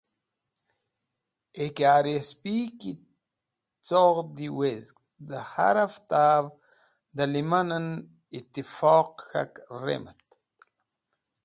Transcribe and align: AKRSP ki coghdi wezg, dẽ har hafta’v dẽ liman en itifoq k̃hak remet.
AKRSP 1.63 2.43
ki 2.79 2.91
coghdi 3.87 4.47
wezg, 4.59 4.95
dẽ 5.27 5.47
har 5.53 5.75
hafta’v 5.83 6.45
dẽ 7.15 7.31
liman 7.33 7.67
en 7.77 7.87
itifoq 8.39 9.09
k̃hak 9.29 9.53
remet. 9.85 10.19